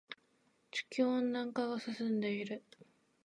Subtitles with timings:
[0.71, 2.63] 地球温暖化が進んでいる。